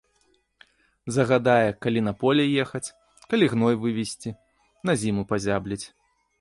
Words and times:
Загадае 1.17 1.69
калі 1.87 1.99
на 2.07 2.13
поле 2.23 2.43
ехаць, 2.65 2.83
калі 3.35 3.53
гной 3.55 3.75
вывезці, 3.87 4.29
на 4.89 4.93
зіму 5.03 5.23
пазябліць. 5.35 5.83